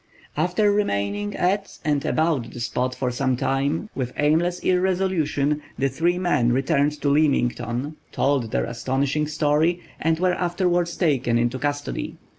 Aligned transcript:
After 0.35 0.71
remaining 0.71 1.35
at 1.35 1.77
and 1.85 2.03
about 2.05 2.53
the 2.53 2.59
spot 2.59 2.95
for 2.95 3.11
some 3.11 3.37
time, 3.37 3.87
with 3.93 4.13
aimless 4.17 4.57
irresolution, 4.61 5.61
the 5.77 5.89
three 5.89 6.17
men 6.17 6.51
returned 6.51 6.99
to 7.01 7.09
Leamington, 7.09 7.97
told 8.11 8.49
their 8.49 8.65
astonishing 8.65 9.27
story 9.27 9.79
and 9.99 10.17
were 10.19 10.33
afterward 10.33 10.87
taken 10.97 11.37
into 11.37 11.59
custody. 11.59 12.17